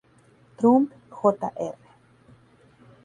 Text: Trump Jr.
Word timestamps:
Trump 0.57 0.89
Jr. 1.21 1.75